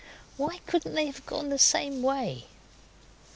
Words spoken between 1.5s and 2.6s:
same way?